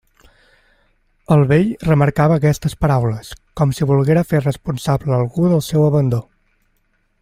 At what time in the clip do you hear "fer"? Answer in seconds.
4.33-4.43